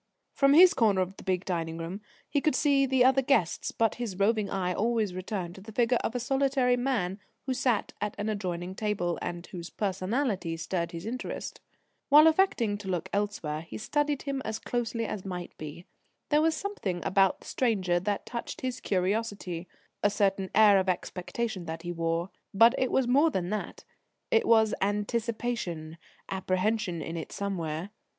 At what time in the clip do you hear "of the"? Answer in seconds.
1.01-1.23